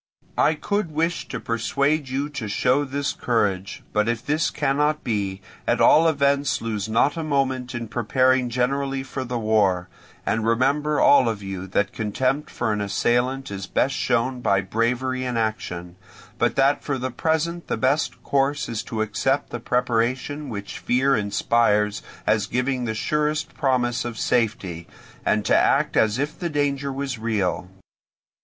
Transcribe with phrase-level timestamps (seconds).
[0.39, 5.41] I could wish to persuade you to show this courage; but if this cannot be,
[5.67, 9.89] at all events lose not a moment in preparing generally for the war;
[10.25, 15.23] and remember all of you that contempt for an assailant is best shown by bravery
[15.23, 15.97] in action,
[16.39, 21.15] but that for the present the best course is to accept the preparations which fear
[21.15, 24.87] inspires as giving the surest promise of safety,
[25.23, 27.69] and to act as if the danger was real.